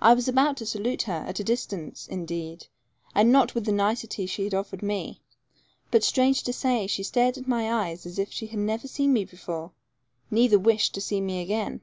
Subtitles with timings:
[0.00, 2.66] I was about to salute her, at a distance, indeed,
[3.14, 5.22] and not with the nicety she had offered to me,
[5.92, 9.12] but, strange to say, she stared at my eyes as if she had never seen
[9.12, 9.70] me before,
[10.32, 11.80] neither wished to see me again.